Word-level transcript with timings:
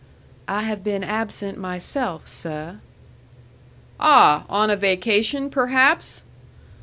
"I 0.47 0.63
have 0.63 0.83
been 0.83 1.03
absent 1.03 1.59
myself, 1.59 2.27
seh." 2.27 2.71
"Ah! 3.99 4.45
On 4.49 4.71
a 4.71 4.75
vacation, 4.75 5.51
perhaps?" 5.51 6.23